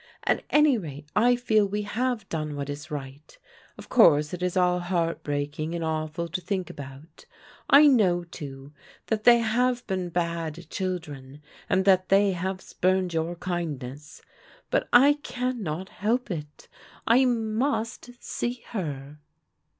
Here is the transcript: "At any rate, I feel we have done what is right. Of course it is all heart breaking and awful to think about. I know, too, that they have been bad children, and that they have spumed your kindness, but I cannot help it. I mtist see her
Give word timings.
"At 0.23 0.43
any 0.49 0.79
rate, 0.79 1.05
I 1.15 1.35
feel 1.35 1.67
we 1.67 1.83
have 1.83 2.27
done 2.27 2.55
what 2.55 2.71
is 2.71 2.89
right. 2.89 3.37
Of 3.77 3.87
course 3.87 4.33
it 4.33 4.41
is 4.41 4.57
all 4.57 4.79
heart 4.79 5.21
breaking 5.21 5.75
and 5.75 5.83
awful 5.83 6.27
to 6.27 6.41
think 6.41 6.71
about. 6.71 7.27
I 7.69 7.85
know, 7.85 8.23
too, 8.23 8.73
that 9.05 9.25
they 9.25 9.37
have 9.37 9.85
been 9.85 10.09
bad 10.09 10.67
children, 10.71 11.43
and 11.69 11.85
that 11.85 12.09
they 12.09 12.31
have 12.31 12.61
spumed 12.61 13.13
your 13.13 13.35
kindness, 13.35 14.23
but 14.71 14.87
I 14.91 15.19
cannot 15.21 15.89
help 15.89 16.31
it. 16.31 16.67
I 17.07 17.19
mtist 17.19 18.23
see 18.23 18.63
her 18.69 19.19